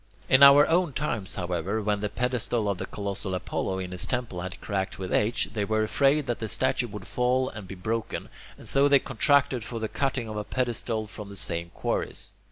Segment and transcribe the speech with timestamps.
[0.27, 4.41] In our own times, however, when the pedestal of the colossal Apollo in his temple
[4.41, 8.27] had cracked with age, they were afraid that the statue would fall and be broken,
[8.57, 12.33] and so they contracted for the cutting of a pedestal from the same quarries.